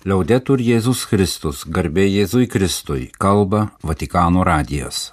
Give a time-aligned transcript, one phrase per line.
[0.00, 5.10] Liaudetur Jėzus Kristus, garbė Jėzui Kristui, kalba Vatikano radijas.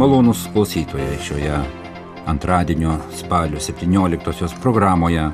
[0.00, 1.60] Malonus klausytojai šioje
[2.24, 5.28] antradienio spalio 17 programoje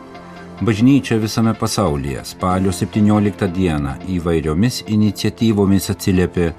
[0.60, 6.50] Bažnyčia visame pasaulyje spalio 17 dieną įvairiomis iniciatyvomis atsiliepė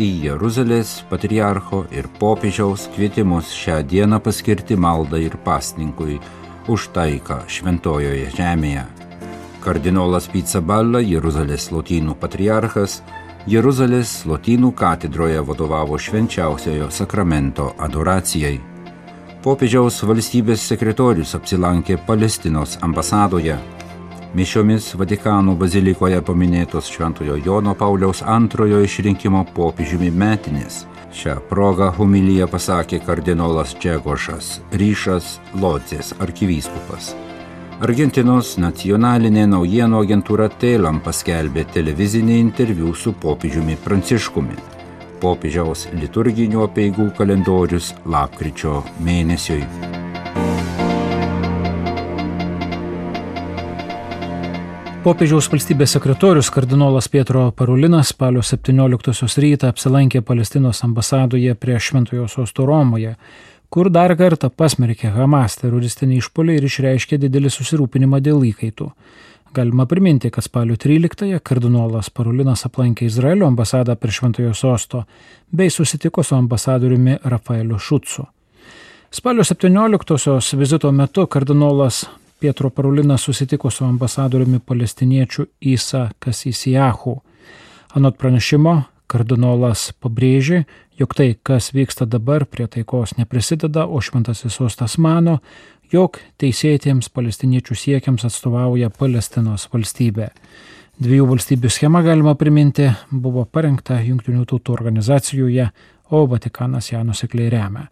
[0.00, 6.16] į Jeruzalės patriarcho ir popiežiaus kvietimus šią dieną paskirti maldai ir pasninkui
[6.72, 8.86] už taiką šventojoje žemėje.
[9.60, 13.02] Kardinolas Pizzaballa, Jeruzalės lotynų patriarchas,
[13.44, 18.56] Jeruzalės lotynų katedroje vadovavo švenčiausiojo sakramento adoracijai
[19.40, 23.56] popiežiaus valstybės sekretorius apsilankė Palestinos ambasadoje.
[24.36, 30.84] Mišiomis Vatikano bazilikoje paminėtos Šventojo Jono Pauliaus antrojo išrinkimo popiežiumi metinės.
[31.16, 37.14] Šią progą humilyje pasakė kardinolas Čegošas Ryšas Lodzės arkivyskupas.
[37.80, 44.79] Argentinos nacionalinė naujienų agentūra Telam paskelbė televizinį interviu su popiežiumi Pranciškumi
[45.20, 49.62] popiežiaus liturginių apieigų kalendorius lapkričio mėnesiui.
[55.00, 62.66] Popiežiaus valstybės sekretorius kardinolas Pietro Parulinas spalio 17 rytą apsilankė Palestinos ambasadoje prie Šventojo sosto
[62.68, 63.14] Romoje,
[63.72, 68.90] kur dar kartą pasmerkė Hamas teroristinį išpolį ir išreiškė didelį susirūpinimą dėl įkaitų.
[69.54, 75.02] Galima priminti, kad spalio 13-ąją kardinolas Parulinas aplankė Izraelio ambasadą prie Šventojo sosto
[75.50, 78.26] bei susitiko su ambasadoriumi Rafaeliu Šutsu.
[79.10, 82.04] Spalio 17-osios vizito metu kardinolas
[82.40, 87.20] Pietro Parulinas susitiko su ambasadoriumi palestiniečiu Isa Kasisijahu.
[87.94, 90.64] Anot pranešimo, kardinolas pabrėžė,
[91.00, 95.40] jog tai, kas vyksta dabar prie taikos neprisideda, o šventasis sostas mano,
[95.92, 100.30] jog teisėtiems palestiniečių siekiams atstovauja Palestinos valstybė.
[101.00, 105.70] Dviejų valstybių schema, galima priminti, buvo parengta Junktinių tautų organizacijoje,
[106.10, 107.86] o Vatikanas ją nusekliai remia.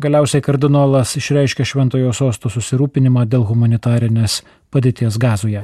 [0.00, 4.40] Galiausiai kardinolas išreiškė šventojo sosto susirūpinimą dėl humanitarinės
[4.74, 5.62] padėties gazoje.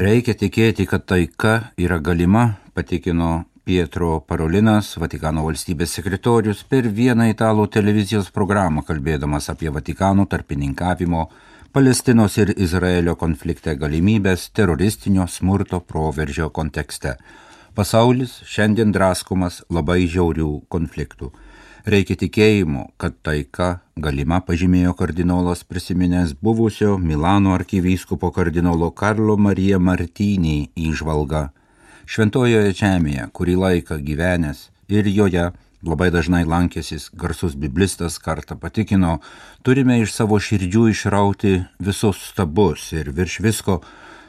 [0.00, 7.64] Reikia tikėti, kad taika yra galima, patikino Pietro Parolinas, Vatikano valstybės sekretorius, per vieną italų
[7.72, 11.22] televizijos programą kalbėdamas apie Vatikano tarpininkavimo
[11.72, 17.14] Palestinos ir Izraelio konflikte galimybės teroristinio smurto proveržio kontekste.
[17.72, 21.32] Pasaulis šiandien draskomas labai žiaurių konfliktų.
[21.88, 30.58] Reikia tikėjimo, kad taika galima pažymėjo kardinolas prisiminęs buvusio Milano arkivyskupo kardinolo Karlo Marija Martynį
[30.76, 31.46] įžvalgą
[32.06, 35.50] šventojoje žemėje, kurį laiką gyvenęs ir joje
[35.84, 39.18] labai dažnai lankęsis garsus biblistas kartą patikino,
[39.62, 43.80] turime iš savo širdžių išrauti visus stabus ir virš visko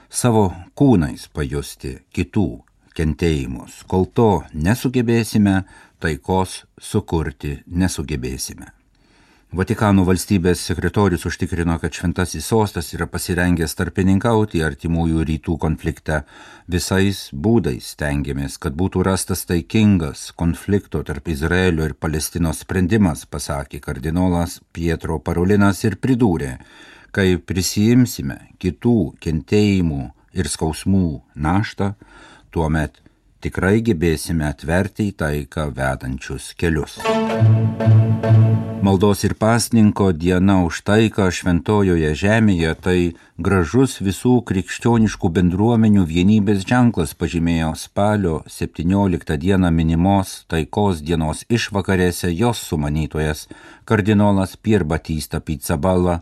[0.10, 2.48] savo kūnais pajusti kitų
[2.96, 3.84] kentėjimus.
[3.88, 5.64] Kol to nesugebėsime,
[6.00, 8.75] taikos sukurti nesugebėsime.
[9.56, 16.18] Vatikano valstybės sekretorius užtikrino, kad šventasis sostas yra pasirengęs tarpininkauti artimųjų rytų konflikte.
[16.68, 24.58] Visais būdais stengiamės, kad būtų rastas taikingas konflikto tarp Izraelio ir Palestinos sprendimas, pasakė kardinolas
[24.76, 26.58] Pietro Parulinas ir pridūrė,
[27.16, 30.02] kai prisijimsime kitų kentėjimų
[30.36, 31.08] ir skausmų
[31.48, 31.94] naštą,
[32.52, 33.05] tuomet
[33.46, 36.98] tikrai gebėsime atverti į taiką vedančius kelius.
[38.86, 42.98] Maldos ir pasninko diena už taiką šventojoje žemėje tai
[43.48, 52.66] gražus visų krikščioniškų bendruomenių vienybės ženklas pažymėjo spalio 17 dieną minimos taikos dienos išvakarėse jos
[52.70, 53.48] sumanytojas
[53.86, 56.22] kardinolas Pier Batista Pizzaballa,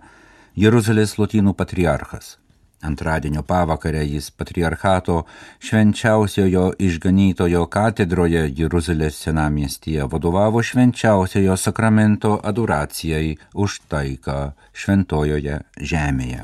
[0.56, 2.38] Jeruzalės lotynų patriarchas.
[2.84, 5.24] Antradienio pavakarę jis patriarchato
[5.64, 14.40] švenčiausiojo išganytojo katedroje Jeruzalės senamiestyje vadovavo švenčiausiojo sakramento adoracijai už taiką
[14.74, 15.62] šventojoje
[15.94, 16.44] žemėje.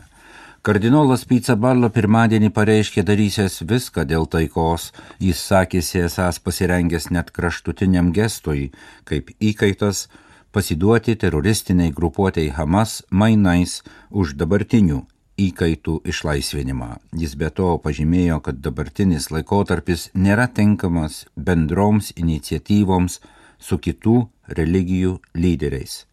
[0.60, 4.90] Kardinolas Pizzaballa pirmadienį pareiškė darysęs viską dėl taikos,
[5.24, 8.72] jis sakėsi esąs pasirengęs net kraštutiniam gestui,
[9.08, 10.08] kaip įkaitas
[10.52, 15.06] pasiduoti teroristiniai grupuotėjai Hamas mainais už dabartinių
[15.48, 16.90] įkaitų išlaisvinimą.
[17.22, 23.20] Jis be to pažymėjo, kad dabartinis laikotarpis nėra tinkamas bendroms iniciatyvoms
[23.60, 24.18] su kitų
[24.60, 26.06] religijų lyderiais.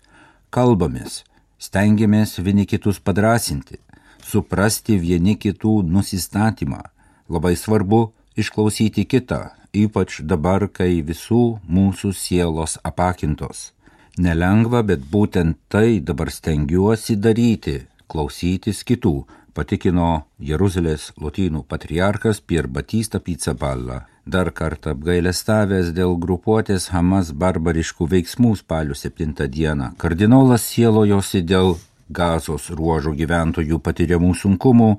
[0.50, 1.24] Kalbamės,
[1.58, 3.78] stengiamės vieni kitus padrasinti,
[4.22, 6.82] suprasti vieni kitų nusistatymą.
[7.28, 9.40] Labai svarbu išklausyti kitą,
[9.74, 13.72] ypač dabar, kai visų mūsų sielos apakintos.
[14.16, 17.76] Nelengva, bet būtent tai dabar stengiuosi daryti-
[18.08, 19.14] klausytis kitų,
[19.56, 24.04] patikino Jeruzalės lotynų patriarchas Pier Batista Pizzaballa.
[24.26, 31.76] Dar kartą apgailestavęs dėl grupuotės Hamas barbariškų veiksmų spalio 7 dieną, kardinolas sielojosi dėl
[32.10, 34.90] gazos ruožo gyventojų patiriamų sunkumų,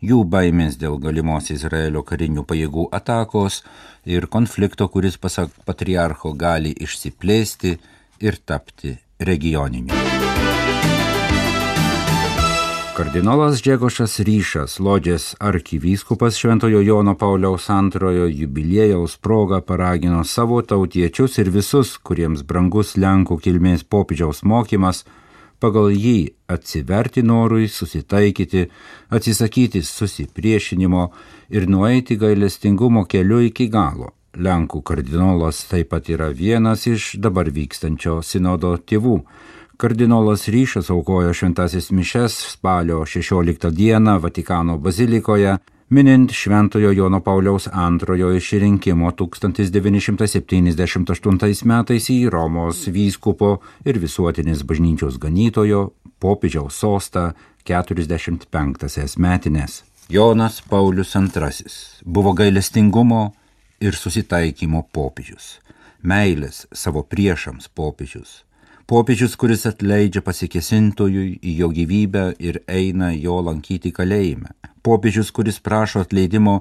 [0.00, 3.62] jų baimės dėl galimos Izraelio karinių pajėgų atakos
[4.08, 7.76] ir konflikto, kuris pasak patriarcho gali išsiplėsti
[8.20, 10.39] ir tapti regioniniu.
[12.96, 21.50] Kardinolas Džegošas Ryšas, Lodžės arkivyskupas Šventojo Jono Pauliaus antrojo jubiliejaus proga paragino savo tautiečius ir
[21.54, 25.04] visus, kuriems brangus Lenkų kilmės popidžiaus mokymas,
[25.62, 28.66] pagal jį atsiverti norui, susitaikyti,
[29.10, 31.10] atsisakyti susipriešinimo
[31.54, 34.10] ir nueiti gailestingumo keliu iki galo.
[34.34, 39.16] Lenkų kardinolas taip pat yra vienas iš dabar vykstančio sinodo tėvų.
[39.80, 45.56] Kardinolas Ryšas aukojo šventasis mišes spalio 16 dieną Vatikano bazilikoje,
[45.88, 55.90] minint Šventojo Jono Pauliaus antrojo išrinkimo 1978 metais į Romos vyskupo ir visuotinės bažnyčios ganytojo
[56.20, 57.32] popiežiaus sostą
[57.64, 59.84] 45-asias metinės.
[60.10, 61.50] Jonas Paulius II
[62.04, 63.32] buvo gailestingumo
[63.80, 65.60] ir susitaikymo popiežius,
[66.04, 68.44] meilės savo priešams popiežius
[68.90, 74.50] Popiežius, kuris atleidžia pasikesintojui į jo gyvybę ir eina jo lankyti kalėjime.
[74.82, 76.56] Popiežius, kuris prašo atleidimo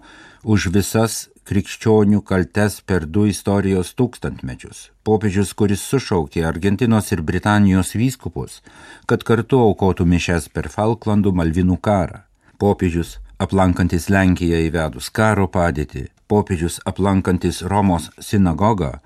[0.45, 1.15] už visas
[1.49, 4.91] krikščionių kaltes per du istorijos tūkstantmečius.
[5.01, 8.61] Popiežius, kuris sušaukė Argentinos ir Britanijos vyskupus,
[9.09, 12.21] kad kartu aukotų mišes per Falklandų Malvinų karą.
[12.61, 16.11] Popiežius, aplankantis Lenkiją įvedus karo padėtį.
[16.29, 18.99] Popiežius, aplankantis Romos sinagogą.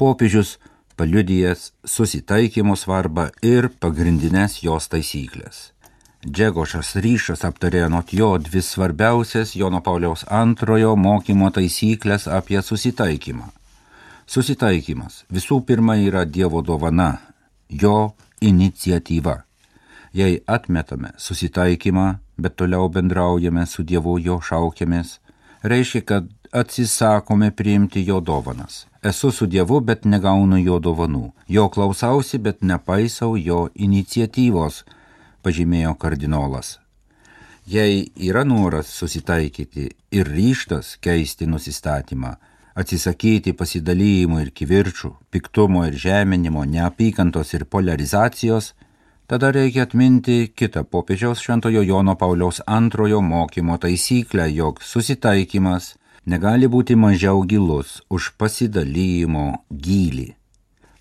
[0.00, 0.56] Popiežius,
[1.00, 5.60] paliudijęs susitaikymo svarbą ir pagrindinės jos taisyklės.
[6.20, 13.48] Džegošas ryšas aptarė anot jo dvi svarbiausias Jono Pauliaus antrojo mokymo taisyklės apie susitaikymą.
[14.28, 17.14] Susitaikymas visų pirma yra Dievo dovana,
[17.70, 18.12] jo
[18.44, 19.38] iniciatyva.
[20.12, 22.06] Jei atmetame susitaikymą,
[22.36, 25.16] bet toliau bendraujame su Dievu, jo šaukėmės,
[25.64, 28.86] reiškia, kad atsisakome priimti jo dovanas.
[29.02, 31.30] Esu su Dievu, bet negaunu jo dovanų.
[31.48, 34.84] Jo klausausi, bet nepaisau jo iniciatyvos,
[35.42, 36.78] pažymėjo kardinolas.
[37.66, 42.34] Jei yra noras susitaikyti ir ryštas keisti nusistatymą,
[42.74, 48.72] atsisakyti pasidalymų ir kivirčių, piktumo ir žeminimo, neapykantos ir polarizacijos,
[49.30, 55.94] tada reikia atminti kitą popiežiaus Šventojo Jono Pauliaus antrojo mokymo taisyklę, jog susitaikymas
[56.26, 60.34] negali būti mažiau gilus už pasidalymo gylį.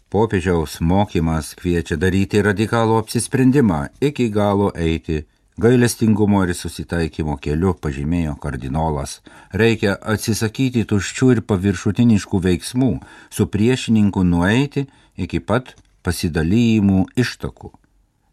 [0.10, 5.26] Popiežiaus mokymas kviečia daryti radikalų apsisprendimą, iki galo eiti
[5.60, 9.20] gailestingumo ir susitaikymo keliu, pažymėjo kardinolas.
[9.54, 12.92] Reikia atsisakyti tuščių ir paviršutiniškų veiksmų,
[13.30, 14.88] su priešininku nueiti
[15.18, 17.70] iki pat pasidalymų ištakų.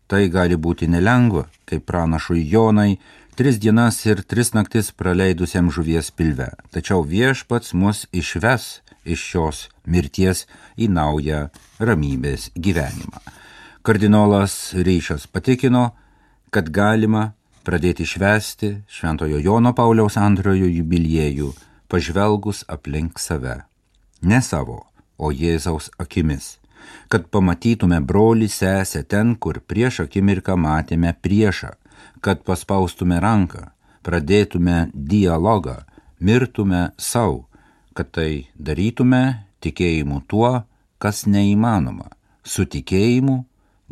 [0.07, 3.01] Tai gali būti nelengva, kaip pranašui Jonai
[3.37, 6.49] tris dienas ir tris naktis praleidusiam žuvies pilve.
[6.73, 10.47] Tačiau viešpats mus išves iš šios mirties
[10.81, 11.43] į naują
[11.79, 13.21] ramybės gyvenimą.
[13.85, 15.91] Kardinolas Ryšas patikino,
[16.51, 17.35] kad galima
[17.69, 21.53] pradėti švesti Šventojo Jono Pauliaus antrojo jubiliejų,
[21.93, 23.61] pažvelgus aplink save.
[24.23, 24.87] Ne savo,
[25.21, 26.57] o Jėzaus akimis
[27.11, 31.73] kad pamatytume brolį sesę ten, kur prieš akimirką matėme priešą,
[32.21, 33.67] kad paspaustume ranką,
[34.07, 35.81] pradėtume dialogą,
[36.21, 37.47] mirtume savo,
[37.97, 40.67] kad tai darytume tikėjimu tuo,
[40.99, 42.11] kas neįmanoma,
[42.45, 43.43] su tikėjimu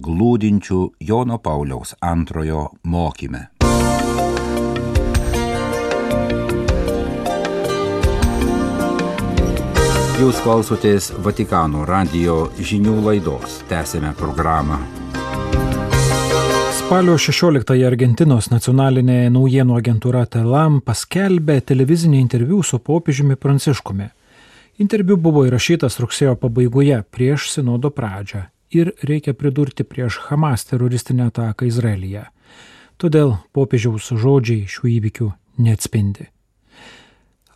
[0.05, 3.49] glūdinčių Jono Pauliaus antrojo mokyme.
[10.15, 13.59] Jūs klausotės Vatikano radio žinių laidos.
[13.69, 15.04] Tęsėme programą.
[16.85, 24.11] Spalio 16-ąją Argentinos nacionalinė naujienų agentūra Telam paskelbė televizinį interviu su popiežiumi Pranciškumi.
[24.85, 28.43] Interviu buvo įrašytas rugsėjo pabaigoje prieš sinodo pradžią
[28.77, 32.27] ir reikia pridurti prieš Hamas teroristinę ataką Izraelyje.
[33.01, 35.33] Todėl popiežiaus žodžiai šių įvykių
[35.65, 36.34] neatspindi.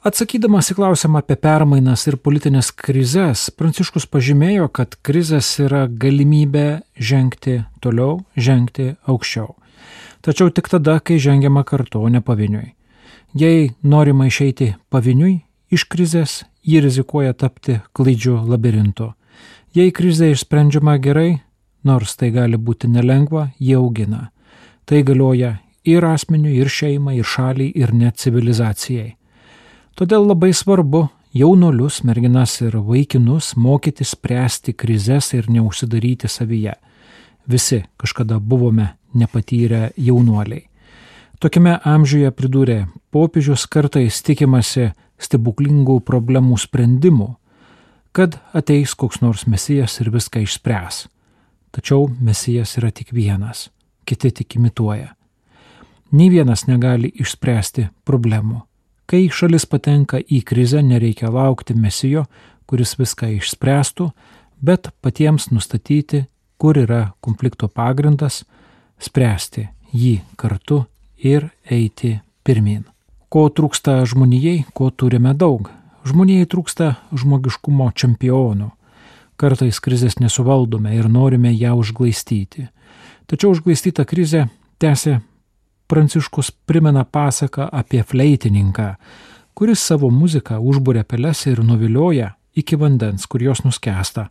[0.07, 7.65] Atsakydamas į klausimą apie permainas ir politinės krizės, Pranciškus pažymėjo, kad krizės yra galimybė žengti
[7.83, 9.57] toliau, žengti aukščiau.
[10.23, 12.75] Tačiau tik tada, kai žengiama kartu, o ne pavieniui.
[13.35, 15.41] Jei norima išeiti pavieniui
[15.75, 19.13] iš krizės, ji rizikuoja tapti klaidžių labirintu.
[19.75, 21.41] Jei krizė išsprendžiama gerai,
[21.85, 24.31] Nors tai gali būti nelengva, jie augina.
[24.85, 29.15] Tai galioja ir asmeniui, ir šeimai, ir šaliai, ir net civilizacijai.
[29.99, 36.77] Todėl labai svarbu jaunolius, merginas ir vaikinus mokyti spręsti krizės ir neužsidaryti savyje.
[37.51, 40.69] Visi kažkada buvome nepatyrę jaunuoliai.
[41.43, 42.77] Tokiame amžiuje pridūrė
[43.11, 47.29] popiežius kartais tikimasi stebuklingų problemų sprendimų,
[48.15, 51.09] kad ateis koks nors mesijas ir viską išspręs.
[51.75, 53.67] Tačiau mesijas yra tik vienas,
[54.07, 55.11] kiti tik imituoja.
[56.15, 58.68] Nei vienas negali išspręsti problemų.
[59.09, 62.27] Kai šalis patenka į krizę, nereikia laukti mesijo,
[62.69, 64.11] kuris viską išspręstų,
[64.61, 66.27] bet patiems nustatyti,
[66.61, 68.43] kur yra konflikto pagrindas,
[69.01, 69.65] spręsti
[69.97, 70.83] jį kartu
[71.25, 72.85] ir eiti pirmin.
[73.33, 75.71] Ko trūksta žmonijai, ko turime daug.
[76.09, 78.71] Žmonijai trūksta žmogiškumo čempionų.
[79.41, 82.67] Kartais krizės nesuvaldome ir norime ją užglaistyti.
[83.29, 84.49] Tačiau užglaistyta krizė
[84.81, 85.21] tęsia
[85.89, 88.95] Pranciškus primena pasaką apie fleitininką,
[89.57, 94.29] kuris savo muziką užbūrė peles ir nuvilioja iki vandens, kur jos nuskesta.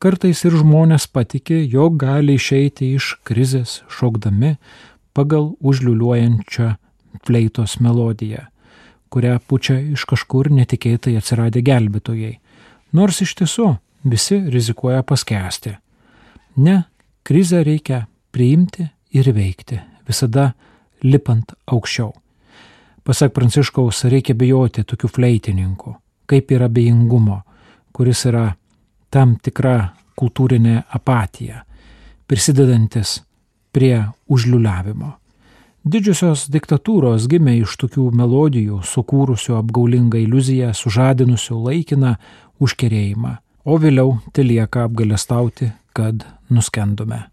[0.00, 4.54] Kartais ir žmonės patikė, jog gali išeiti iš krizės šokdami
[5.14, 6.70] pagal užliuliuojančią
[7.26, 8.46] fleitos melodiją,
[9.12, 12.38] kurią pučia iš kažkur netikėtai atsiradę gelbėtojai.
[12.96, 13.74] Nors iš tiesų
[14.08, 15.76] visi rizikuoja paskesti.
[16.56, 16.82] Ne,
[17.22, 19.78] krizę reikia priimti ir veikti,
[20.08, 20.52] visada
[21.04, 22.12] lipant aukščiau.
[23.04, 25.94] Pasak Pranciškaus, reikia bijoti tokių fleitininkų,
[26.30, 27.40] kaip ir abejingumo,
[27.96, 28.50] kuris yra
[29.10, 31.64] tam tikra kultūrinė apatija,
[32.28, 33.20] prisidedantis
[33.72, 35.14] prie užliuliavimo.
[35.80, 42.16] Didžiosios diktatūros gimė iš tokių melodijų, sukūrusių apgaulingą iliuziją, sužadinusių laikiną
[42.60, 47.24] užkerėjimą o vėliau telieka apgalestauti, kad nuskendome.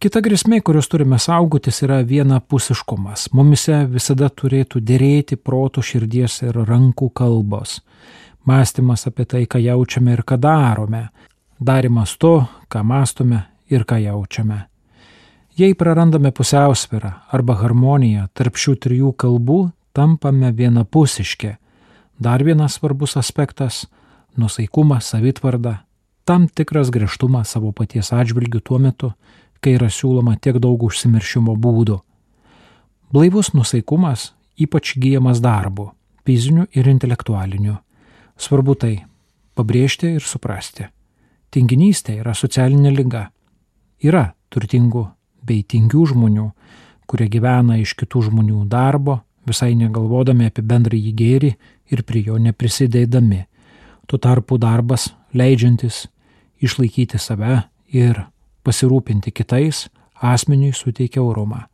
[0.00, 3.26] Kita grėsmė, kurios turime saugotis, yra vienapusiškumas.
[3.36, 7.82] Mumise visada turėtų dėrėti proto, širdies ir rankų kalbos.
[8.48, 11.02] Mąstymas apie tai, ką jaučiame ir ką darome.
[11.60, 14.62] Darimas to, ką mąstome ir ką jaučiame.
[15.60, 19.58] Jei prarandame pusiausvyrą arba harmoniją tarp šių trijų kalbų,
[19.92, 21.58] tampame vienapusiški.
[22.16, 23.82] Dar vienas svarbus aspektas
[24.32, 25.82] nusaikumas, savitvarda,
[26.24, 29.12] tam tikras griežtumas savo paties atžvilgių tuo metu,
[29.60, 32.00] kai yra siūloma tiek daug užsimiršimo būdų.
[33.12, 35.90] Blaivus nusaikumas ypač gyjamas darbu,
[36.24, 37.78] fiziniu ir intelektualiniu.
[38.40, 38.94] Svarbu tai
[39.56, 40.86] pabrėžti ir suprasti.
[41.50, 43.24] Tinginystė yra socialinė lyga.
[44.00, 45.06] Yra turtingų
[45.44, 46.46] bei tingių žmonių,
[47.10, 51.52] kurie gyvena iš kitų žmonių darbo, visai negalvodami apie bendrąjį gėrį
[51.90, 53.44] ir prie jo neprisidėdami.
[54.06, 56.06] Tuo tarpu darbas, leidžiantis
[56.62, 58.26] išlaikyti save ir
[58.64, 59.88] pasirūpinti kitais,
[60.20, 61.64] asmeniui suteikia orumą.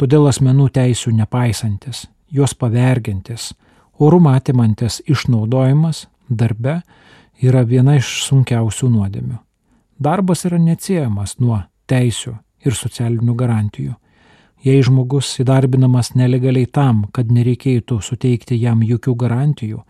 [0.00, 3.52] Todėl asmenų teisų nepaisantis, juos pavergintis,
[4.00, 6.80] orumą atimantis išnaudojimas darbe
[7.42, 9.38] yra viena iš sunkiausių nuodėmių.
[10.02, 12.34] Darbas yra neatsiejamas nuo teisių
[12.66, 13.94] ir socialinių garantijų.
[14.62, 19.80] Jei žmogus įdarbinamas nelegaliai tam, kad nereikėtų suteikti jam jokių garantijų,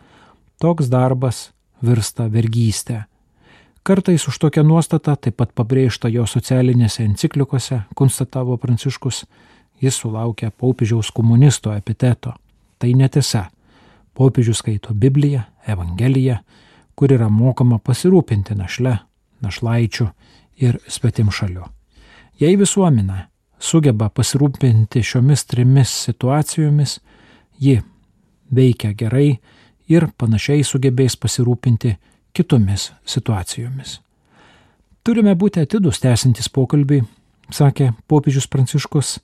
[0.60, 1.50] toks darbas
[1.84, 3.02] virsta vergystė.
[3.82, 9.24] Kartais už tokią nuostatą, taip pat pabrėžta jo socialinėse enciklikose, konstatavo Pranciškus,
[9.82, 12.36] jis sulaukė popiežiaus komunisto epiteto.
[12.78, 13.48] Tai netiesa.
[14.14, 16.36] Popiežius skaito Bibliją, Evangeliją,
[16.94, 18.98] kur yra mokama pasirūpinti našle,
[19.42, 20.06] našlaičiu
[20.62, 21.66] ir svetim šaliu.
[22.38, 23.24] Jei visuomenė
[23.58, 27.00] sugeba pasirūpinti šiomis trimis situacijomis,
[27.58, 27.80] ji
[28.54, 29.40] veikia gerai
[29.88, 31.96] ir panašiai sugebės pasirūpinti
[32.32, 34.00] kitomis situacijomis.
[35.04, 37.02] Turime būti atidus tęsintis pokalbį,
[37.50, 39.16] sakė popiežius Pranciškus,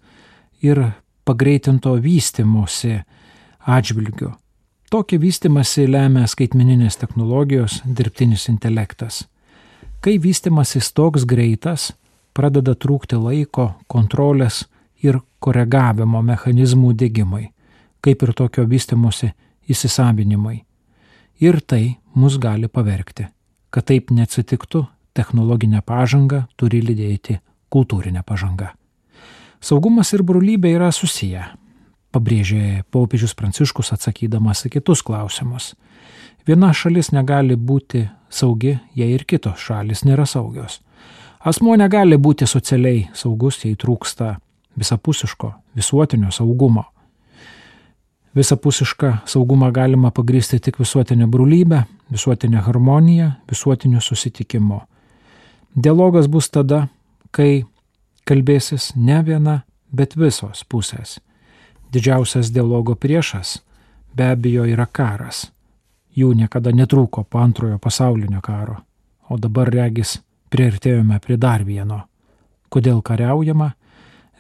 [0.63, 0.83] ir
[1.25, 2.99] pagreitinto vystimosi
[3.67, 4.33] atžvilgiu.
[4.89, 9.27] Tokį vystimąsi lemia skaitmeninės technologijos, dirbtinis intelektas.
[10.01, 11.93] Kai vystimasis toks greitas,
[12.33, 14.65] pradeda trūkti laiko, kontrolės
[15.03, 17.51] ir koregavimo mechanizmų dėgymai,
[18.01, 19.35] kaip ir tokio vystimosi
[19.69, 20.63] įsisavinimai.
[21.45, 23.29] Ir tai mus gali pavergti.
[23.71, 24.85] Kad taip neatsitiktų,
[25.15, 27.39] technologinė pažanga turi lydėti
[27.73, 28.73] kultūrinė pažanga.
[29.61, 31.45] Saugumas ir brolybė yra susiję,
[32.15, 35.73] pabrėžė popiežius Pranciškus atsakydamas į kitus klausimus.
[36.47, 40.81] Viena šalis negali būti saugi, jei ir kitos šalis nėra saugios.
[41.45, 44.37] Asmo negali būti socialiai saugus, jei trūksta
[44.79, 46.87] visapusiško visuotinio saugumo.
[48.37, 51.83] Visapusišką saugumą galima pagrysti tik visuotinė brūlybė,
[52.13, 54.81] visuotinė harmonija, visuotiniu susitikimu.
[55.77, 56.89] Dialogas bus tada,
[57.31, 57.65] kai
[58.29, 61.19] kalbėsis ne viena, bet visos pusės.
[61.93, 63.59] Didžiausias dialogo priešas
[64.17, 65.49] be abejo yra karas.
[66.17, 68.77] Jų niekada netrūko po antrojo pasaulinio karo,
[69.29, 70.19] o dabar regis
[70.51, 72.03] priartėjome prie dar vieno.
[72.69, 73.73] Kodėl kariaujama?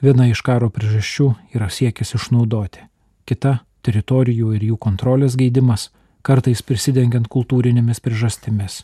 [0.02, 2.84] Viena iš karo priežasčių yra siekis išnaudoti,
[3.26, 5.88] kita- teritorijų ir jų kontrolės gaidimas,
[6.22, 8.82] kartais prisidengiant kultūrinėmis priežastimis.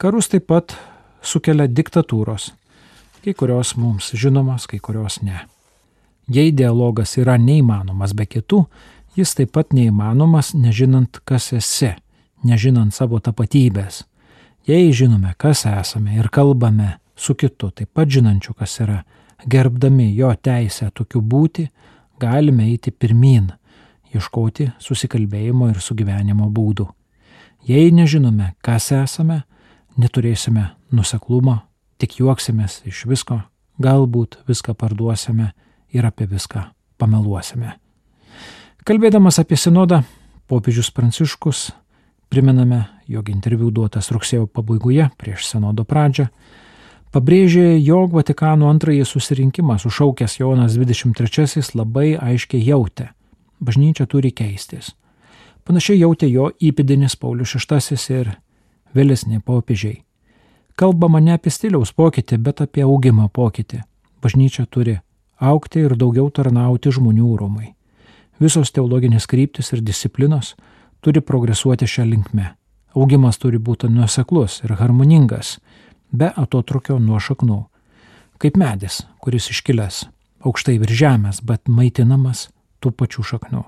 [0.00, 0.74] Karus taip pat
[1.22, 2.52] sukelia diktatūros,
[3.24, 5.44] kai kurios mums žinomos, kai kurios ne.
[6.28, 8.64] Jei dialogas yra neįmanomas be kitų,
[9.16, 11.92] jis taip pat neįmanomas nežinant, kas esi,
[12.44, 14.04] nežinant savo tapatybės.
[14.64, 19.02] Jei žinome, kas esame ir kalbame su kitu, taip pat žinančiu, kas yra,
[19.44, 21.68] gerbdami jo teisę tokiu būti,
[22.20, 23.52] galime eiti pirmin,
[24.14, 26.86] ieškoti susikalbėjimo ir sugyvenimo būdų.
[27.68, 29.42] Jei nežinome, kas esame,
[29.96, 31.60] neturėsime nuseklumo,
[31.98, 33.40] tik juoksimės iš visko,
[33.80, 35.52] galbūt viską parduosime
[35.94, 36.66] ir apie viską
[36.98, 37.78] pameluosime.
[38.84, 40.02] Kalbėdamas apie sinodą,
[40.50, 41.70] popiežius Pranciškus
[42.28, 46.26] priminame, jog interviu duotas rugsėjo pabaigoje prieš sinodo pradžią,
[47.14, 53.12] pabrėžė, jog Vatikano antrąjį susirinkimą sušaukęs Jonas XXIII labai aiškiai jautė,
[53.60, 54.92] bažnyčia turi keistis.
[55.64, 58.34] Panašiai jautė jo įpidinis Paulius VI ir
[58.94, 60.02] vėlesni popiežiai.
[60.76, 63.80] Kalbama ne apie stiliaus pokytį, bet apie augimo pokytį.
[64.22, 64.98] Bažnyčia turi
[65.38, 67.74] aukti ir daugiau tarnauti žmonių rūmai.
[68.40, 70.54] Visos teologinės kryptis ir disciplinos
[71.00, 72.48] turi progresuoti šią linkmę.
[72.94, 75.58] Augimas turi būti nuoseklus ir harmoningas,
[76.12, 77.64] be atotrukio nuo šaknų.
[78.38, 80.04] Kaip medis, kuris iškilęs
[80.44, 82.48] aukštai virš žemės, bet maitinamas
[82.84, 83.64] tų pačių šaknų.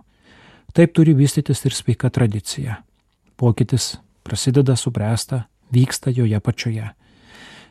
[0.76, 2.82] Taip turi vystytis ir sveika tradicija.
[3.40, 3.96] Pokytis
[4.26, 6.90] prasideda subręsta, vyksta joje pačioje.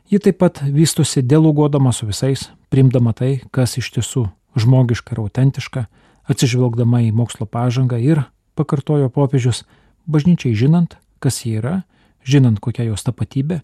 [0.10, 5.86] Ji taip pat vystosi dialoguodama su visais, primdama tai, kas iš tiesų žmogiška ir autentiška,
[6.30, 8.22] atsižvelgdama į mokslo pažangą ir,
[8.56, 9.64] pakartojo popiežius,
[10.06, 11.84] bažnyčiai žinant, kas ji yra,
[12.26, 13.62] žinant kokia jos tapatybė,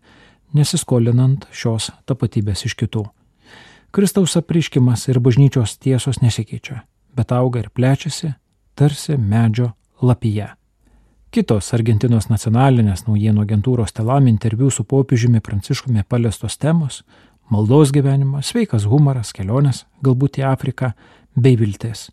[0.57, 3.05] nesiskolinant šios tapatybės iš kitų.
[3.91, 6.81] Kristaus apriškimas ir bažnyčios tiesos nesikeičia,
[7.15, 8.33] bet auga ir plečiasi,
[8.75, 9.71] tarsi medžio
[10.01, 10.49] lapyje.
[11.31, 17.03] Kitos Argentinos nacionalinės naujienų agentūros telam interviu su popiežiumi Pranciškumi paliestos temos-
[17.51, 20.93] maldos gyvenimas, sveikas humoras, kelionės, galbūt į Afriką,
[21.35, 22.09] bei viltis.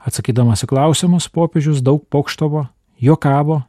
[0.00, 2.68] Atsakydamas į klausimus, popiežius daug pokštavo,
[3.00, 3.64] jokavo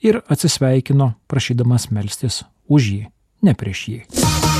[0.00, 3.06] ir atsisveikino, prašydamas melstis už jį,
[3.42, 4.51] ne prieš jį.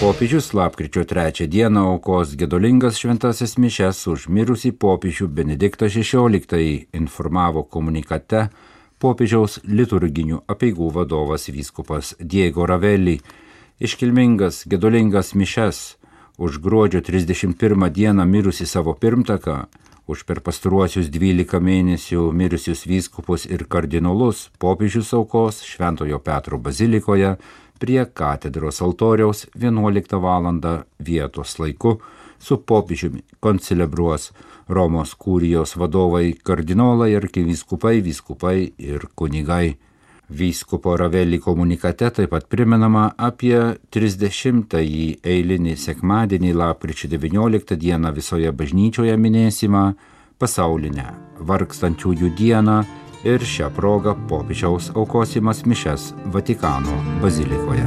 [0.00, 8.48] Popiežius lapkričio 3 dieną aukos gedolingas šventasis mišes už mirusį popiežių Benediktą XVI informavo komunikate
[8.98, 13.20] popiežiaus liturginių apieigų vadovas vyskupas Diego Ravelli.
[13.80, 15.96] Iškilmingas gedolingas mišes
[16.38, 19.66] už gruodžio 31 dieną mirusi savo pirmtaką,
[20.06, 27.36] už per pastaruosius 12 mėnesių mirusius vyskupus ir kardinolus popiežius aukos Šventojo Petro bazilikoje
[27.80, 30.48] prie katedros altoriaus 11 val.
[30.98, 32.00] vietos laiku
[32.38, 34.30] su popiežiumi koncelebruos
[34.68, 39.76] Romos kūrijos vadovai kardinolai, arkivyskupai, vyskupai ir kunigai.
[40.30, 43.56] Vyskupo Ravelį komunikate taip pat primenama apie
[43.90, 49.82] 30-ąjį eilinį sekmadienį lapkričio 19 dieną visoje bažnyčioje minėsimą
[50.38, 51.08] pasaulinę
[51.50, 52.76] vargstančiųjų dieną
[53.24, 57.86] ir šią progą popiežiaus aukosimas mišes Vatikano bazilikoje.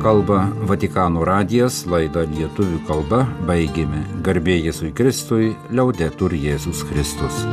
[0.00, 7.44] Kalba Vatikano radijas, laida lietuvių kalba, baigėme garbė Jėzui Kristui, liaudetur Jėzus Kristus.